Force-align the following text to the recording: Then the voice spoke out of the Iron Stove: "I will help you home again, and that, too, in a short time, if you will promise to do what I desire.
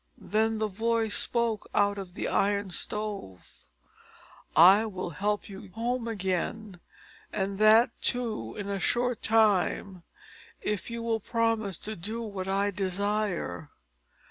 Then 0.17 0.57
the 0.57 0.65
voice 0.65 1.13
spoke 1.15 1.69
out 1.75 1.99
of 1.99 2.15
the 2.15 2.27
Iron 2.27 2.71
Stove: 2.71 3.63
"I 4.55 4.83
will 4.87 5.11
help 5.11 5.47
you 5.47 5.69
home 5.73 6.07
again, 6.07 6.79
and 7.31 7.59
that, 7.59 7.91
too, 8.01 8.55
in 8.55 8.67
a 8.67 8.79
short 8.79 9.21
time, 9.21 10.01
if 10.59 10.89
you 10.89 11.03
will 11.03 11.19
promise 11.19 11.77
to 11.77 11.95
do 11.95 12.23
what 12.23 12.47
I 12.47 12.71
desire. 12.71 13.69